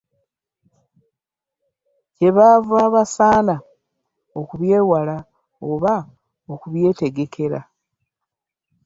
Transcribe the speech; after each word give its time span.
Kyebava 2.15 2.79
basaana 2.93 3.55
okubyewala 4.39 5.15
oba 5.71 5.93
okubyetegekera. 6.53 7.59